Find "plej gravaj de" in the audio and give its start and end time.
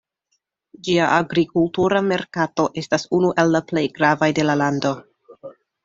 3.71-4.51